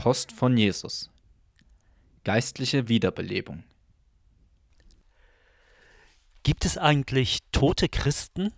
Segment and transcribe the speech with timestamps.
[0.00, 1.10] Post von Jesus.
[2.24, 3.64] Geistliche Wiederbelebung.
[6.42, 8.50] Gibt es eigentlich tote Christen?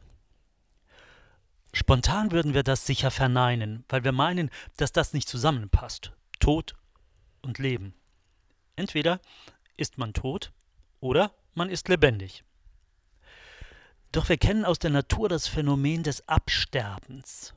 [1.72, 6.12] Spontan würden wir das sicher verneinen, weil wir meinen, dass das nicht zusammenpasst.
[6.38, 6.77] Tod
[7.41, 7.93] und Leben.
[8.77, 9.20] Entweder
[9.77, 10.52] ist man tot
[11.00, 12.45] oder man ist lebendig.
[14.12, 17.52] Doch wir kennen aus der Natur das Phänomen des Absterbens.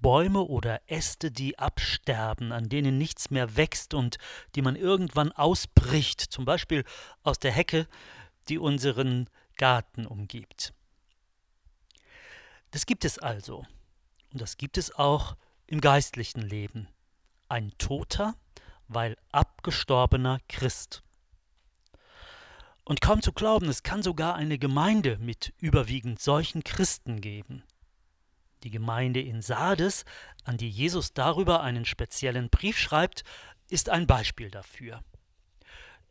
[0.00, 4.18] Bäume oder Äste, die absterben, an denen nichts mehr wächst und
[4.54, 6.84] die man irgendwann ausbricht, zum Beispiel
[7.22, 7.86] aus der Hecke,
[8.48, 10.72] die unseren Garten umgibt.
[12.70, 13.66] Das gibt es also.
[14.32, 16.88] Und das gibt es auch im geistlichen Leben.
[17.48, 18.34] Ein toter,
[18.88, 21.02] weil abgestorbener Christ.
[22.84, 27.62] Und kaum zu glauben, es kann sogar eine Gemeinde mit überwiegend solchen Christen geben.
[28.62, 30.04] Die Gemeinde in Sardes,
[30.44, 33.24] an die Jesus darüber einen speziellen Brief schreibt,
[33.70, 35.02] ist ein Beispiel dafür.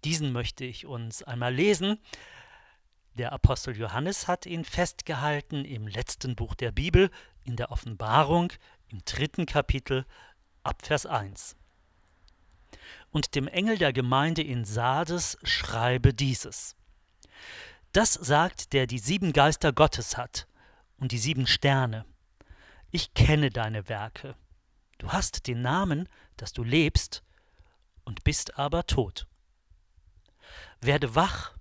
[0.03, 1.99] Diesen möchte ich uns einmal lesen.
[3.15, 7.09] Der Apostel Johannes hat ihn festgehalten im letzten Buch der Bibel,
[7.43, 8.53] in der Offenbarung,
[8.89, 10.05] im dritten Kapitel,
[10.63, 11.57] ab Vers 1
[13.11, 16.75] und dem Engel der Gemeinde in Sardes schreibe dieses.
[17.93, 20.47] Das sagt, der die sieben Geister Gottes hat
[20.97, 22.05] und die sieben Sterne.
[22.91, 24.35] Ich kenne deine Werke.
[24.97, 26.07] Du hast den Namen,
[26.37, 27.23] dass du lebst
[28.05, 29.27] und bist aber tot.
[30.81, 31.55] Werde wach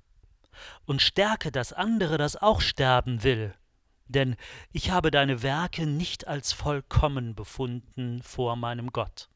[0.84, 3.54] und stärke das andere, das auch sterben will,
[4.06, 4.36] denn
[4.72, 9.28] ich habe deine Werke nicht als vollkommen befunden vor meinem Gott.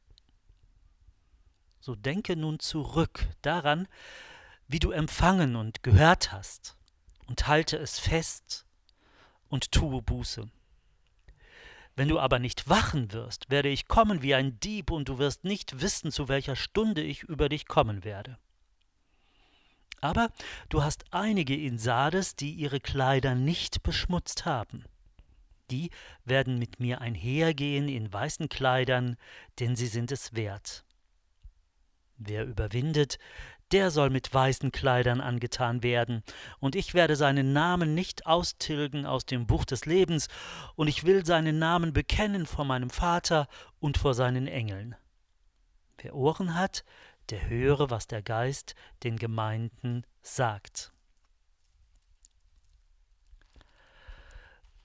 [1.80, 3.88] So denke nun zurück daran,
[4.68, 6.76] wie du empfangen und gehört hast,
[7.26, 8.66] und halte es fest
[9.48, 10.50] und tue Buße.
[12.00, 15.44] Wenn du aber nicht wachen wirst, werde ich kommen wie ein Dieb, und du wirst
[15.44, 18.38] nicht wissen, zu welcher Stunde ich über dich kommen werde.
[20.00, 20.30] Aber
[20.70, 24.86] du hast einige in Sardes, die ihre Kleider nicht beschmutzt haben.
[25.70, 25.90] Die
[26.24, 29.16] werden mit mir einhergehen in weißen Kleidern,
[29.58, 30.86] denn sie sind es wert.
[32.16, 33.18] Wer überwindet,
[33.72, 36.22] der soll mit weißen Kleidern angetan werden,
[36.58, 40.28] und ich werde seinen Namen nicht austilgen aus dem Buch des Lebens,
[40.76, 43.48] und ich will seinen Namen bekennen vor meinem Vater
[43.78, 44.96] und vor seinen Engeln.
[45.98, 46.84] Wer Ohren hat,
[47.30, 50.92] der höre, was der Geist den Gemeinden sagt.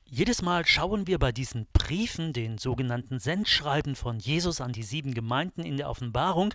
[0.07, 5.15] Jedes Mal schauen wir bei diesen Briefen, den sogenannten Sendschreiben von Jesus an die sieben
[5.15, 6.53] Gemeinden in der Offenbarung,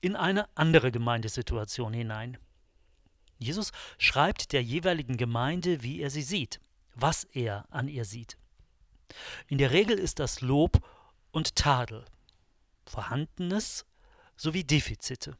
[0.00, 2.38] in eine andere Gemeindesituation hinein.
[3.38, 6.60] Jesus schreibt der jeweiligen Gemeinde, wie er sie sieht,
[6.94, 8.38] was er an ihr sieht.
[9.48, 10.80] In der Regel ist das Lob
[11.32, 12.04] und Tadel,
[12.86, 13.84] Vorhandenes
[14.36, 15.36] sowie Defizite.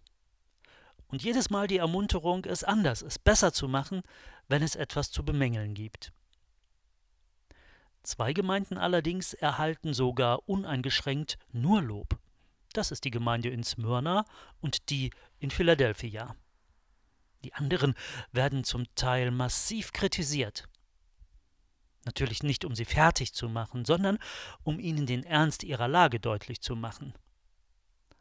[1.08, 4.02] Und jedes Mal die Ermunterung, es anders, es besser zu machen,
[4.48, 6.12] wenn es etwas zu bemängeln gibt.
[8.02, 12.18] Zwei Gemeinden allerdings erhalten sogar uneingeschränkt nur Lob.
[12.76, 14.26] Das ist die Gemeinde in Smyrna
[14.60, 16.36] und die in Philadelphia.
[17.42, 17.94] Die anderen
[18.32, 20.68] werden zum Teil massiv kritisiert.
[22.04, 24.18] Natürlich nicht, um sie fertig zu machen, sondern
[24.62, 27.14] um ihnen den Ernst ihrer Lage deutlich zu machen.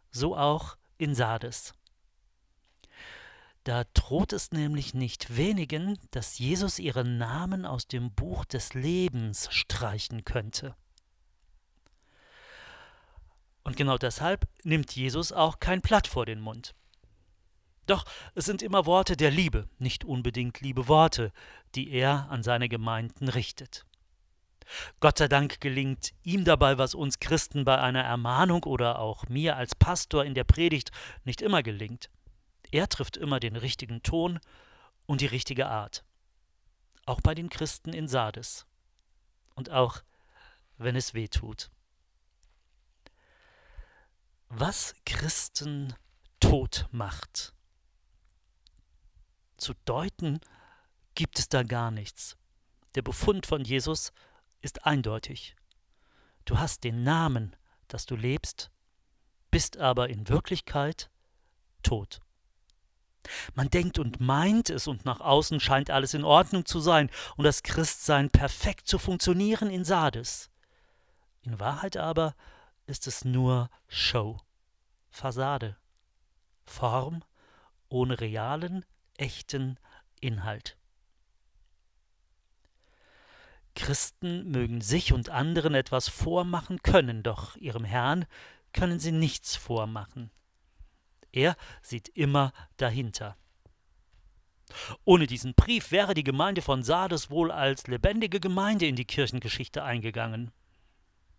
[0.09, 1.73] So auch in Sardes.
[3.65, 9.49] Da droht es nämlich nicht wenigen, dass Jesus ihren Namen aus dem Buch des Lebens
[9.51, 10.75] streichen könnte.
[13.65, 16.75] Und genau deshalb nimmt Jesus auch kein Blatt vor den Mund.
[17.87, 18.05] Doch
[18.35, 21.31] es sind immer Worte der Liebe, nicht unbedingt liebe Worte,
[21.73, 23.85] die er an seine Gemeinden richtet.
[24.99, 29.57] Gott sei Dank gelingt ihm dabei, was uns Christen bei einer Ermahnung oder auch mir
[29.57, 30.91] als Pastor in der Predigt
[31.23, 32.09] nicht immer gelingt.
[32.71, 34.39] Er trifft immer den richtigen Ton
[35.07, 36.03] und die richtige Art.
[37.05, 38.65] Auch bei den Christen in Sardes.
[39.55, 40.01] Und auch
[40.77, 41.69] wenn es weh tut
[44.57, 45.93] was Christen
[46.39, 47.53] tot macht.
[49.57, 50.39] Zu deuten
[51.13, 52.37] gibt es da gar nichts.
[52.95, 54.13] Der Befund von Jesus
[54.61, 55.57] ist eindeutig.
[56.45, 57.55] Du hast den Namen,
[57.89, 58.71] dass du lebst,
[59.51, 61.09] bist aber in Wirklichkeit
[61.83, 62.21] tot.
[63.55, 67.43] Man denkt und meint es und nach außen scheint alles in Ordnung zu sein und
[67.43, 70.49] das Christsein perfekt zu funktionieren in Sardes.
[71.41, 72.35] In Wahrheit aber
[72.87, 74.39] ist es nur Show,
[75.15, 75.77] Fassade,
[76.65, 77.23] Form
[77.87, 78.85] ohne realen,
[79.15, 79.79] echten
[80.19, 80.77] Inhalt.
[83.75, 88.25] Christen mögen sich und anderen etwas vormachen können, doch ihrem Herrn
[88.73, 90.31] können sie nichts vormachen.
[91.31, 93.37] Er sieht immer dahinter.
[95.05, 99.81] Ohne diesen Brief wäre die Gemeinde von Sardes wohl als lebendige Gemeinde in die Kirchengeschichte
[99.81, 100.51] eingegangen.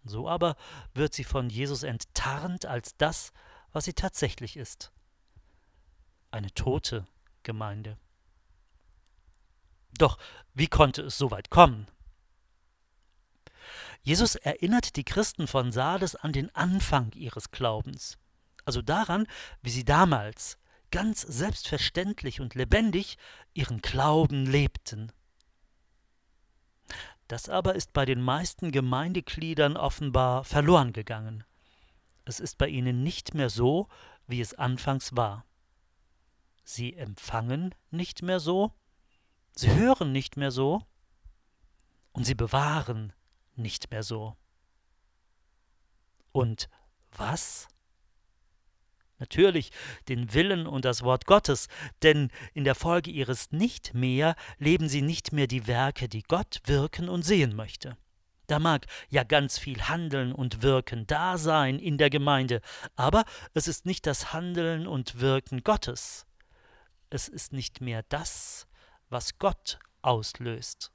[0.02, 0.56] So aber
[0.94, 3.32] wird sie von Jesus enttarnt als das,
[3.76, 4.90] was sie tatsächlich ist.
[6.30, 7.06] Eine tote
[7.42, 7.98] Gemeinde.
[9.98, 10.16] Doch
[10.54, 11.86] wie konnte es so weit kommen?
[14.00, 18.16] Jesus erinnert die Christen von Sardes an den Anfang ihres Glaubens,
[18.64, 19.26] also daran,
[19.60, 20.56] wie sie damals
[20.90, 23.18] ganz selbstverständlich und lebendig
[23.52, 25.12] ihren Glauben lebten.
[27.28, 31.44] Das aber ist bei den meisten Gemeindegliedern offenbar verloren gegangen.
[32.26, 33.88] Es ist bei ihnen nicht mehr so,
[34.26, 35.46] wie es anfangs war.
[36.64, 38.72] Sie empfangen nicht mehr so,
[39.54, 40.82] sie hören nicht mehr so
[42.12, 43.12] und sie bewahren
[43.54, 44.36] nicht mehr so.
[46.32, 46.68] Und
[47.12, 47.68] was?
[49.18, 49.70] Natürlich
[50.08, 51.68] den Willen und das Wort Gottes,
[52.02, 56.60] denn in der Folge ihres Nicht mehr leben sie nicht mehr die Werke, die Gott
[56.64, 57.96] wirken und sehen möchte.
[58.46, 62.60] Da mag ja ganz viel Handeln und Wirken da sein in der Gemeinde,
[62.94, 66.26] aber es ist nicht das Handeln und Wirken Gottes.
[67.10, 68.66] Es ist nicht mehr das,
[69.08, 70.92] was Gott auslöst.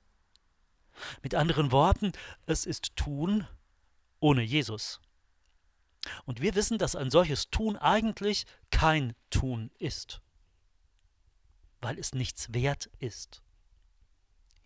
[1.23, 2.11] Mit anderen Worten,
[2.45, 3.47] es ist Tun
[4.19, 5.01] ohne Jesus.
[6.25, 10.21] Und wir wissen, dass ein solches Tun eigentlich kein Tun ist,
[11.79, 13.41] weil es nichts wert ist.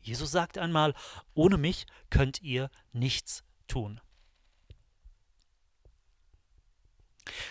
[0.06, 0.94] Jesus sagt einmal,
[1.34, 4.00] ohne mich könnt ihr nichts tun.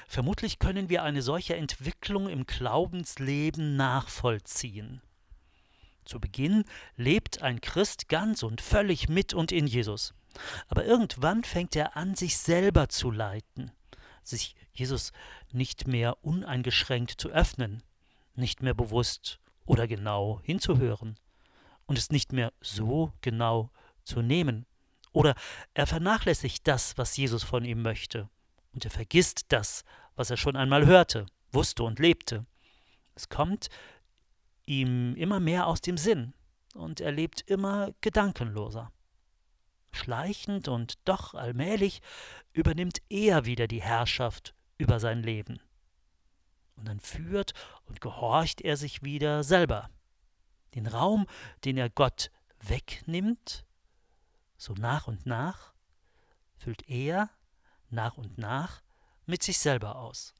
[0.06, 5.02] Vermutlich können wir eine solche Entwicklung im Glaubensleben nachvollziehen.
[6.04, 6.64] Zu Beginn
[6.96, 10.14] lebt ein Christ ganz und völlig mit und in Jesus.
[10.68, 13.72] Aber irgendwann fängt er an, sich selber zu leiten,
[14.22, 15.10] sich Jesus
[15.50, 17.82] nicht mehr uneingeschränkt zu öffnen,
[18.36, 21.16] nicht mehr bewusst oder genau hinzuhören
[21.86, 23.70] und es nicht mehr so genau
[24.04, 24.66] zu nehmen.
[25.12, 25.34] Oder
[25.74, 28.28] er vernachlässigt das, was Jesus von ihm möchte,
[28.72, 29.84] und er vergisst das,
[30.16, 32.44] was er schon einmal hörte, wusste und lebte.
[33.14, 33.68] Es kommt
[34.66, 36.34] ihm immer mehr aus dem Sinn
[36.74, 38.90] und er lebt immer gedankenloser.
[39.92, 42.02] Schleichend und doch allmählich
[42.52, 45.60] übernimmt er wieder die Herrschaft über sein Leben.
[46.74, 47.52] Und dann führt
[47.84, 49.88] und gehorcht er sich wieder selber.
[50.74, 51.26] Den Raum,
[51.64, 52.30] den er Gott
[52.60, 53.64] wegnimmt,
[54.56, 55.72] so nach und nach,
[56.56, 57.30] füllt er
[57.90, 58.82] nach und nach
[59.26, 60.34] mit sich selber aus.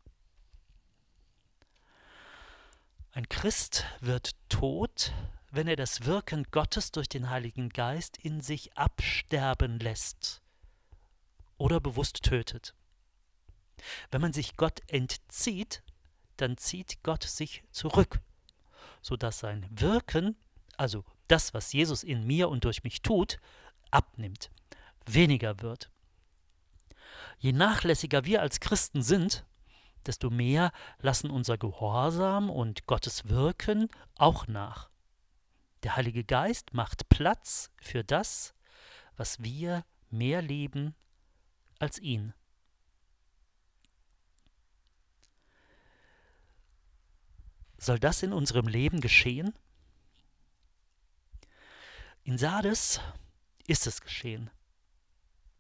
[3.13, 5.13] Ein Christ wird tot,
[5.51, 10.43] wenn er das Wirken Gottes durch den Heiligen Geist in sich absterben lässt
[11.57, 12.75] oder bewusst tötet.
[14.11, 15.85] Wenn man sich Gott entzieht,
[16.39, 18.21] dann zieht Gott sich zurück,
[19.05, 20.35] so dass sein Wirken,
[20.79, 23.39] also das, was Jesus in mir und durch mich tut,
[23.91, 24.51] abnimmt,
[25.05, 25.91] weniger wird.
[27.39, 29.45] Je nachlässiger wir als Christen sind,
[30.07, 34.89] desto mehr lassen unser Gehorsam und Gottes Wirken auch nach.
[35.83, 38.55] Der Heilige Geist macht Platz für das,
[39.17, 40.95] was wir mehr lieben
[41.79, 42.33] als ihn.
[47.85, 49.53] Soll das in unserem Leben geschehen?
[52.23, 52.99] In Sardes
[53.67, 54.49] ist es geschehen.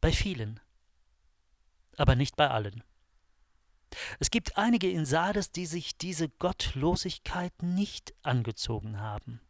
[0.01, 0.59] Bei vielen,
[1.99, 2.83] aber nicht bei allen.
[4.21, 9.43] Es gibt einige in Sardes, die sich diese Gottlosigkeit nicht angezogen haben.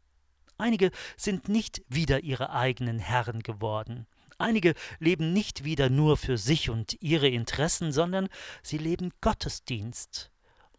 [0.59, 4.09] Einige sind nicht wieder ihre eigenen Herren geworden.
[4.37, 8.28] Einige leben nicht wieder nur für sich und ihre Interessen, sondern
[8.64, 10.33] sie leben Gottesdienst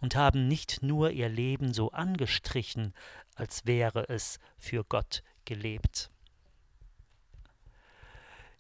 [0.05, 2.93] und haben nicht nur ihr Leben so angestrichen,
[3.33, 6.11] als wäre es für Gott gelebt.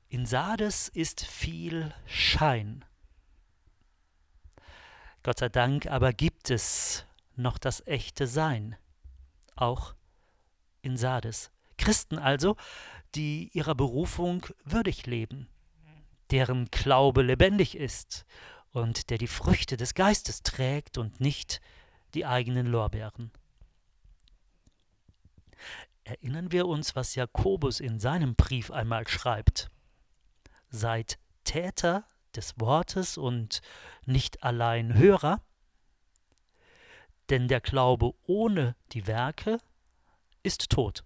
[0.09, 2.83] In Sardes ist viel Schein
[5.21, 8.75] Gott sei Dank aber gibt es noch das echte Sein,
[9.55, 9.93] auch
[10.81, 11.51] in Sardes.
[11.77, 12.57] Christen also,
[13.13, 15.47] die ihrer Berufung würdig leben,
[16.31, 18.25] deren Glaube lebendig ist
[18.75, 21.61] und der die Früchte des Geistes trägt und nicht
[22.13, 23.31] die eigenen Lorbeeren.
[26.03, 29.71] Erinnern wir uns, was Jakobus in seinem Brief einmal schreibt.
[30.69, 32.05] Seid Täter
[32.35, 33.61] des Wortes und
[34.05, 35.41] nicht allein Hörer,
[37.29, 39.59] denn der Glaube ohne die Werke
[40.43, 41.05] ist tot.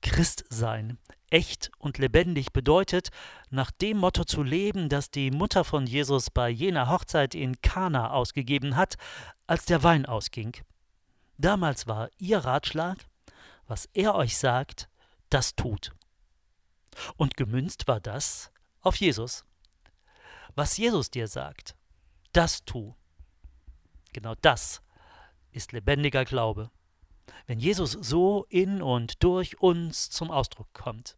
[0.00, 0.98] Christsein
[1.30, 3.10] Echt und lebendig bedeutet,
[3.50, 8.10] nach dem Motto zu leben, das die Mutter von Jesus bei jener Hochzeit in Kana
[8.10, 8.96] ausgegeben hat,
[9.46, 10.56] als der Wein ausging.
[11.36, 12.98] Damals war ihr Ratschlag,
[13.66, 14.88] was er euch sagt,
[15.28, 15.92] das tut.
[17.16, 19.44] Und gemünzt war das auf Jesus.
[20.54, 21.76] Was Jesus dir sagt,
[22.32, 22.94] das tu.
[24.12, 24.82] Genau das
[25.52, 26.70] ist lebendiger Glaube
[27.46, 31.17] wenn Jesus so in und durch uns zum Ausdruck kommt.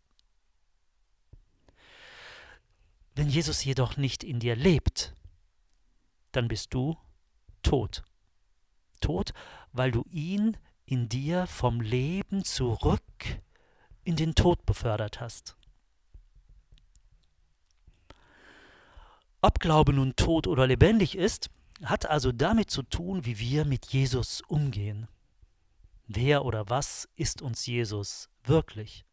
[3.21, 5.15] Wenn Jesus jedoch nicht in dir lebt,
[6.33, 6.97] dann bist du
[7.63, 8.03] tot.
[9.03, 9.35] Tot,
[9.73, 13.03] weil du ihn in dir vom Leben zurück
[14.05, 15.55] in den Tod befördert hast.
[19.43, 21.51] Ob Glaube nun tot oder lebendig ist,
[21.85, 25.09] hat also damit zu tun, wie wir mit Jesus umgehen.
[26.07, 29.05] Wer oder was ist uns Jesus wirklich?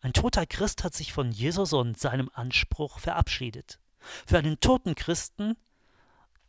[0.00, 3.78] Ein toter Christ hat sich von Jesus und seinem Anspruch verabschiedet.
[4.26, 5.56] Für einen toten Christen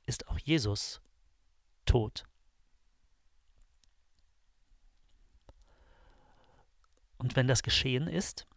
[0.05, 1.01] ist auch Jesus
[1.85, 2.25] tot.
[7.17, 8.47] Und wenn das geschehen ist,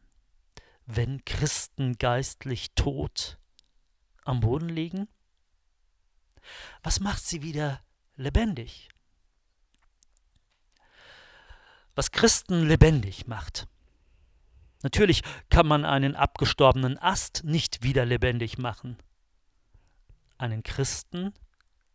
[0.87, 3.39] wenn Christen geistlich tot
[4.25, 5.09] am Boden liegen,
[6.83, 7.83] was macht sie wieder
[8.17, 8.89] lebendig?
[11.95, 13.67] was Christen lebendig macht.
[14.85, 18.99] Natürlich kann man einen abgestorbenen Ast nicht wieder lebendig machen.
[20.37, 21.33] Einen Christen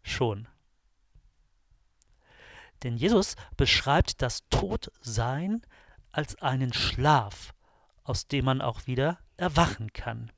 [0.02, 0.48] schon.
[2.82, 5.62] Denn Jesus beschreibt das Todsein
[6.12, 7.54] als einen Schlaf,
[8.04, 10.32] aus dem man auch wieder erwachen kann.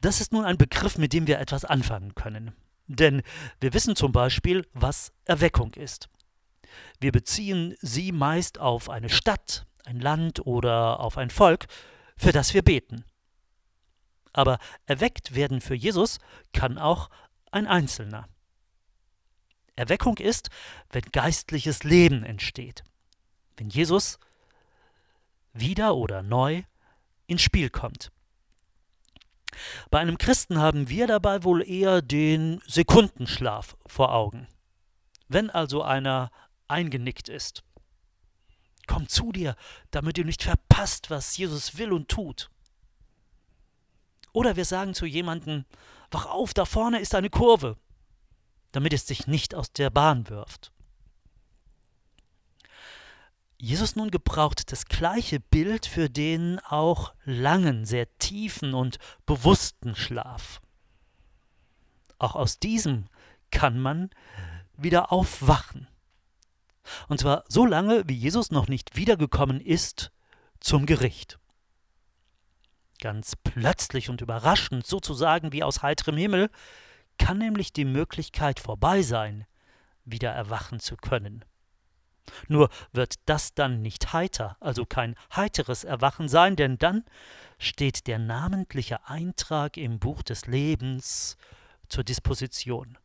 [0.00, 2.56] Das ist nun ein Begriff, mit dem wir etwas anfangen können.
[2.86, 3.20] Denn
[3.60, 6.08] wir wissen zum Beispiel, was Erweckung ist.
[7.00, 11.66] Wir beziehen sie meist auf eine Stadt, ein Land oder auf ein Volk,
[12.16, 13.04] für das wir beten.
[14.32, 16.18] Aber erweckt werden für Jesus
[16.52, 17.08] kann auch
[17.50, 18.28] ein Einzelner.
[19.76, 20.50] Erweckung ist,
[20.90, 22.82] wenn geistliches Leben entsteht,
[23.56, 24.18] wenn Jesus
[25.52, 26.64] wieder oder neu
[27.26, 28.10] ins Spiel kommt.
[29.90, 34.48] Bei einem Christen haben wir dabei wohl eher den Sekundenschlaf vor Augen.
[35.28, 36.30] Wenn also einer
[36.68, 37.65] eingenickt ist.
[38.86, 39.56] Komm zu dir,
[39.90, 42.50] damit du nicht verpasst, was Jesus will und tut.
[44.32, 45.64] Oder wir sagen zu jemandem,
[46.10, 47.76] wach auf, da vorne ist eine Kurve,
[48.72, 50.72] damit es dich nicht aus der Bahn wirft.
[53.58, 60.60] Jesus nun gebraucht das gleiche Bild für den auch langen, sehr tiefen und bewussten Schlaf.
[62.18, 63.06] Auch aus diesem
[63.50, 64.10] kann man
[64.76, 65.88] wieder aufwachen.
[67.08, 70.12] Und zwar so lange, wie Jesus noch nicht wiedergekommen ist
[70.60, 71.38] zum Gericht.
[73.00, 76.50] Ganz plötzlich und überraschend, sozusagen wie aus heiterem Himmel,
[77.18, 79.46] kann nämlich die Möglichkeit vorbei sein,
[80.04, 81.44] wieder erwachen zu können.
[82.48, 87.04] Nur wird das dann nicht heiter, also kein heiteres Erwachen sein, denn dann
[87.58, 91.36] steht der namentliche Eintrag im Buch des Lebens
[91.88, 92.98] zur Disposition,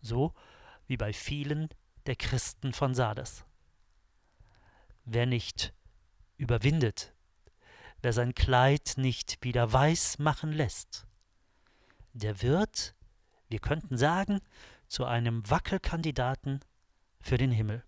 [0.00, 0.34] so
[0.86, 1.68] wie bei vielen
[2.08, 3.44] der Christen von Sardes.
[5.04, 5.74] Wer nicht
[6.38, 7.12] überwindet,
[8.00, 11.06] wer sein Kleid nicht wieder weiß machen lässt,
[12.14, 12.94] der wird,
[13.50, 14.40] wir könnten sagen,
[14.86, 16.60] zu einem Wackelkandidaten
[17.20, 17.84] für den Himmel.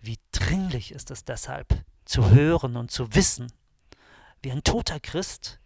[0.00, 3.52] Wie dringlich ist es deshalb, zu hören und zu wissen,
[4.40, 5.60] wie ein toter Christ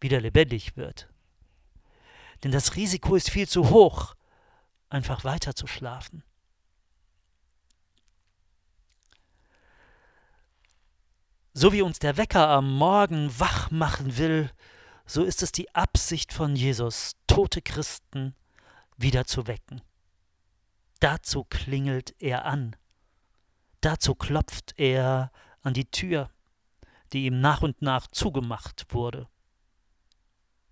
[0.00, 1.08] wieder lebendig wird.
[2.42, 4.16] Denn das Risiko ist viel zu hoch,
[4.94, 6.22] einfach weiter zu schlafen.
[11.52, 14.50] So wie uns der Wecker am Morgen wach machen will,
[15.06, 18.34] so ist es die Absicht von Jesus, tote Christen
[18.96, 19.82] wieder zu wecken.
[21.00, 22.76] Dazu klingelt er an.
[23.80, 26.30] Dazu klopft er an die Tür,
[27.12, 29.28] die ihm nach und nach zugemacht wurde.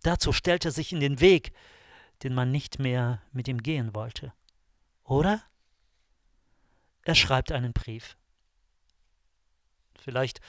[0.02, 1.52] Dazu stellt er sich in den Weg,
[2.23, 4.33] den man nicht mehr mit ihm gehen wollte.
[5.05, 5.43] Oder?
[7.05, 8.17] Er schreibt einen Brief.
[9.99, 10.41] Vielleicht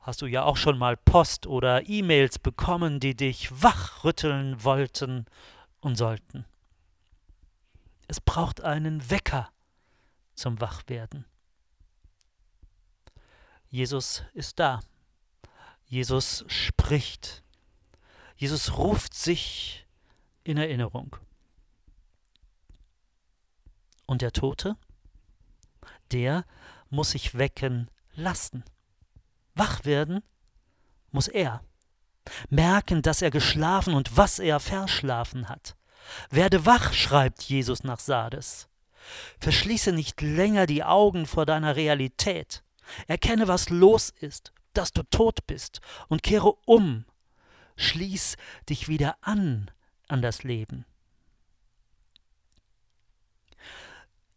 [0.00, 5.26] hast du ja auch schon mal Post oder E-Mails bekommen, die dich wachrütteln wollten
[5.80, 6.44] und sollten.
[8.08, 9.50] Es braucht einen Wecker
[10.34, 11.26] zum Wachwerden.
[13.68, 14.80] Jesus ist da.
[15.84, 17.44] Jesus spricht.
[18.36, 19.86] Jesus ruft sich
[20.50, 21.16] in Erinnerung.
[24.06, 24.76] Und der Tote?
[26.10, 26.44] Der
[26.88, 28.64] muss sich wecken lassen.
[29.54, 30.22] Wach werden
[31.12, 31.62] muss er.
[32.48, 35.76] Merken, dass er geschlafen und was er verschlafen hat.
[36.30, 38.68] Werde wach, schreibt Jesus nach Sardes.
[39.38, 42.62] Verschließe nicht länger die Augen vor deiner Realität.
[43.06, 47.04] Erkenne, was los ist, dass du tot bist, und kehre um.
[47.76, 48.36] Schließ
[48.68, 49.70] dich wieder an
[50.10, 50.84] an das Leben.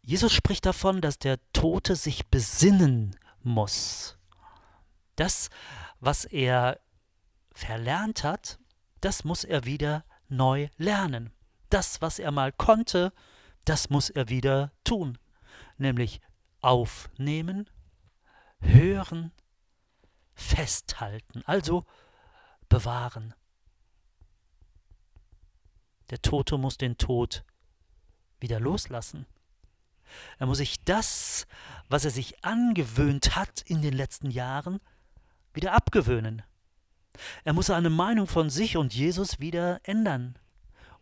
[0.01, 4.17] Jesus spricht davon, dass der Tote sich besinnen muss.
[5.15, 5.49] Das,
[5.99, 6.79] was er
[7.53, 8.59] verlernt hat,
[8.99, 11.31] das muss er wieder neu lernen.
[11.69, 13.13] Das, was er mal konnte,
[13.65, 15.17] das muss er wieder tun.
[15.77, 16.19] Nämlich
[16.59, 17.69] aufnehmen,
[18.59, 19.31] hören,
[20.33, 21.85] festhalten, also
[22.67, 23.33] bewahren.
[26.13, 27.43] Der Tote muss den Tod
[28.39, 29.25] wieder loslassen.
[30.38, 31.48] Er muss sich das,
[31.89, 34.79] was er sich angewöhnt hat in den letzten Jahren,
[35.55, 36.43] wieder abgewöhnen.
[37.43, 40.38] Er muss seine Meinung von sich und Jesus wieder ändern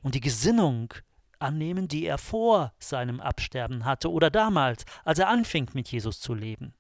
[0.02, 0.94] und die Gesinnung
[1.40, 6.34] annehmen, die er vor seinem Absterben hatte oder damals, als er anfing mit Jesus zu
[6.34, 6.74] leben.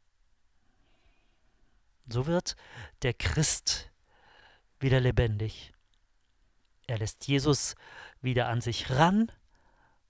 [2.08, 2.56] So wird
[3.02, 3.92] der Christ
[4.80, 5.71] wieder lebendig.
[6.91, 7.75] Er lässt Jesus
[8.21, 9.31] wieder an sich ran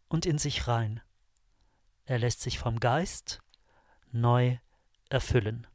[0.08, 1.00] und in sich rein.
[2.06, 3.40] Er lässt sich vom Geist
[4.12, 4.58] neu
[5.08, 5.68] erfüllen.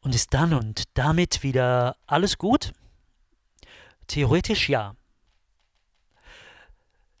[0.00, 2.72] Und ist dann und damit wieder alles gut?
[4.08, 4.96] Theoretisch ja.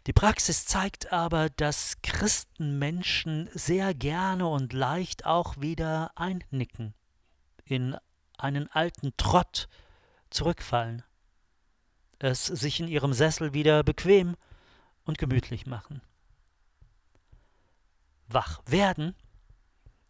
[0.08, 6.92] Die Praxis zeigt aber, dass Christenmenschen sehr gerne und leicht auch wieder einnicken,
[7.64, 7.96] in
[8.40, 9.68] einen alten Trott
[10.30, 11.02] zurückfallen,
[12.18, 14.36] es sich in ihrem Sessel wieder bequem
[15.04, 16.02] und gemütlich machen.
[18.28, 19.16] Wach werden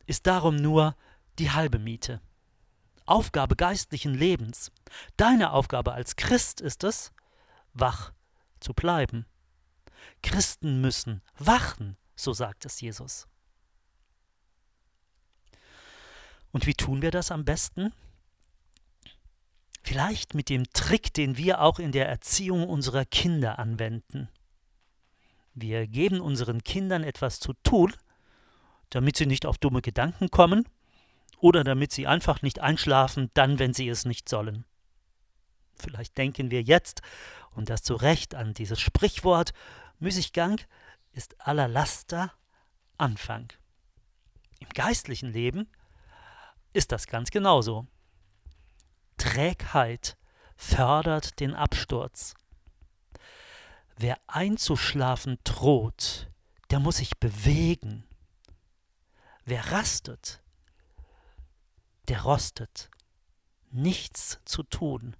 [0.06, 0.96] ist darum nur
[1.38, 2.20] die halbe Miete.
[3.06, 4.70] Aufgabe geistlichen Lebens.
[5.16, 7.12] Deine Aufgabe als Christ ist es,
[7.72, 8.12] wach
[8.60, 9.26] zu bleiben.
[10.22, 13.26] Christen müssen wachen, so sagt es Jesus.
[16.52, 17.92] Und wie tun wir das am besten?
[19.90, 24.28] Vielleicht mit dem Trick, den wir auch in der Erziehung unserer Kinder anwenden.
[25.52, 27.92] Wir geben unseren Kindern etwas zu tun,
[28.90, 30.64] damit sie nicht auf dumme Gedanken kommen
[31.40, 34.64] oder damit sie einfach nicht einschlafen, dann, wenn sie es nicht sollen.
[35.74, 37.02] Vielleicht denken wir jetzt,
[37.56, 39.52] und das zu Recht, an dieses Sprichwort,
[39.98, 40.60] Müßiggang
[41.10, 42.32] ist aller Laster
[42.96, 43.52] Anfang.
[44.60, 45.66] Im geistlichen Leben
[46.72, 47.88] ist das ganz genauso.
[49.20, 50.16] Trägheit
[50.56, 52.34] fördert den Absturz.
[53.98, 56.30] Wer einzuschlafen droht,
[56.70, 58.04] der muss sich bewegen.
[59.44, 60.40] Wer rastet,
[62.08, 62.90] der rostet.
[63.70, 65.14] Nichts zu tun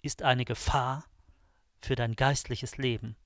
[0.00, 1.04] ist eine Gefahr
[1.82, 3.16] für dein geistliches Leben.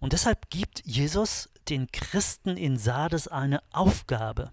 [0.00, 4.52] Und deshalb gibt Jesus den Christen in Sardes eine Aufgabe.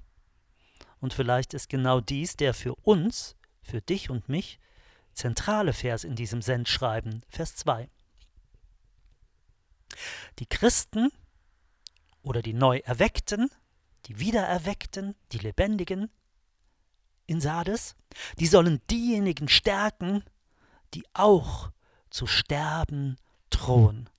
[1.01, 4.59] Und vielleicht ist genau dies der für uns, für dich und mich,
[5.13, 7.89] zentrale Vers in diesem Sendschreiben, Vers 2.
[10.39, 11.11] Die Christen
[12.21, 13.49] oder die Neuerweckten,
[14.05, 16.09] die Wiedererweckten, die Lebendigen
[17.25, 17.95] in Sardes,
[18.39, 20.23] die sollen diejenigen stärken,
[20.93, 21.71] die auch
[22.11, 23.17] zu sterben
[23.49, 24.09] drohen.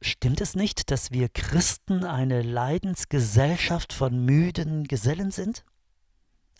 [0.00, 5.64] Stimmt es nicht, dass wir Christen eine Leidensgesellschaft von müden Gesellen sind?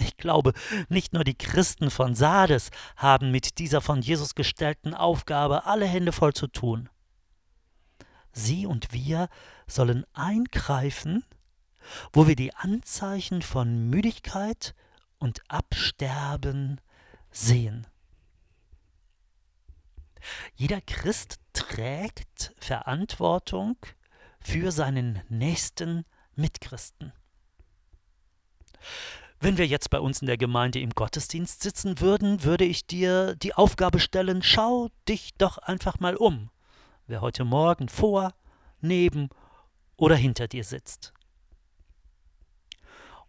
[0.01, 0.53] Ich glaube,
[0.89, 6.13] nicht nur die Christen von Sardes haben mit dieser von Jesus gestellten Aufgabe alle Hände
[6.13, 6.89] voll zu tun.
[8.33, 9.29] Sie und wir
[9.67, 11.25] sollen eingreifen,
[12.13, 14.75] wo wir die Anzeichen von Müdigkeit
[15.19, 16.81] und Absterben
[17.31, 17.87] sehen.
[20.55, 23.77] Jeder Christ trägt Verantwortung
[24.41, 27.13] für seinen nächsten Mitchristen.
[29.41, 33.37] Wenn wir jetzt bei uns in der Gemeinde im Gottesdienst sitzen würden, würde ich dir
[33.37, 36.51] die Aufgabe stellen, schau dich doch einfach mal um,
[37.07, 38.35] wer heute Morgen vor,
[38.81, 39.29] neben
[39.97, 41.13] oder hinter dir sitzt.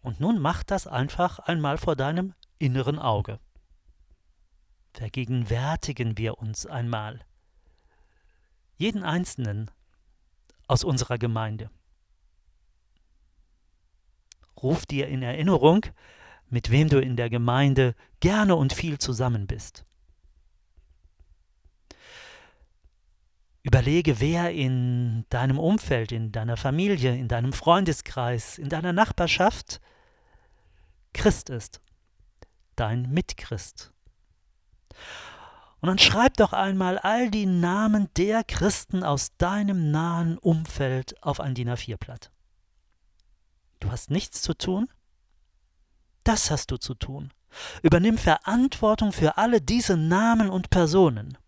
[0.00, 3.38] Und nun mach das einfach einmal vor deinem inneren Auge
[4.92, 7.20] vergegenwärtigen wir uns einmal
[8.76, 9.70] jeden Einzelnen
[10.66, 11.70] aus unserer Gemeinde.
[14.62, 15.86] Ruf dir in Erinnerung,
[16.48, 19.84] mit wem du in der Gemeinde gerne und viel zusammen bist.
[23.62, 29.80] Überlege, wer in deinem Umfeld, in deiner Familie, in deinem Freundeskreis, in deiner Nachbarschaft
[31.12, 31.80] Christ ist,
[32.76, 33.92] dein Mitchrist.
[35.80, 41.40] Und dann schreib doch einmal all die Namen der Christen aus deinem nahen Umfeld auf
[41.40, 42.30] ein DIN A4-Blatt.
[43.80, 44.88] Du hast nichts zu tun?
[46.22, 47.32] Das hast du zu tun.
[47.82, 51.38] Übernimm Verantwortung für alle diese Namen und Personen.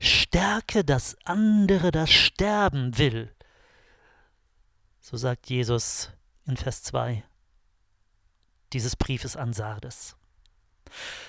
[0.00, 3.34] Stärke das andere, das sterben will.
[5.00, 6.10] So sagt Jesus
[6.46, 7.24] in Vers 2
[8.72, 10.16] dieses Briefes an Sardes.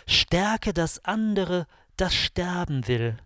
[0.08, 3.17] Stärke das andere, das sterben will.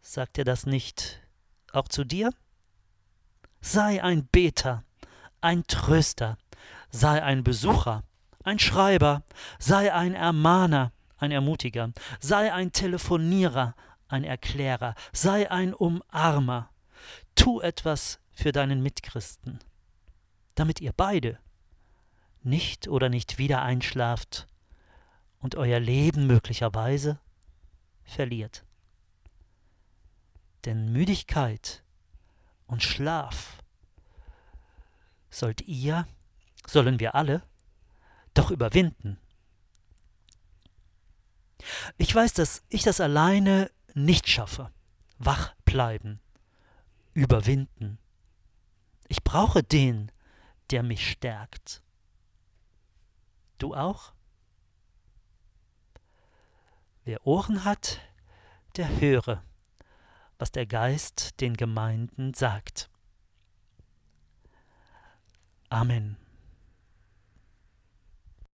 [0.00, 1.20] Sagt er das nicht
[1.72, 2.30] auch zu dir?
[3.60, 4.84] Sei ein Beter,
[5.40, 6.36] ein Tröster,
[6.90, 8.02] sei ein Besucher,
[8.44, 9.22] ein Schreiber,
[9.58, 13.74] sei ein Ermahner, ein Ermutiger, sei ein Telefonierer,
[14.08, 16.70] ein Erklärer, sei ein Umarmer.
[17.34, 19.60] Tu etwas für deinen Mitchristen,
[20.54, 21.38] damit ihr beide
[22.44, 24.46] nicht oder nicht wieder einschlaft
[25.38, 27.18] und euer Leben möglicherweise
[28.04, 28.64] verliert.
[30.64, 31.82] Denn Müdigkeit
[32.66, 33.62] und Schlaf
[35.30, 36.06] sollt ihr,
[36.66, 37.42] sollen wir alle,
[38.34, 39.18] doch überwinden.
[41.96, 44.70] Ich weiß, dass ich das alleine nicht schaffe.
[45.18, 46.20] Wach bleiben,
[47.14, 47.98] überwinden.
[49.08, 50.10] Ich brauche den,
[50.70, 51.81] der mich stärkt.
[53.62, 54.12] Du auch?
[57.04, 58.00] Wer Ohren hat,
[58.74, 59.44] der höre,
[60.36, 62.90] was der Geist den Gemeinden sagt.
[65.68, 66.16] Amen.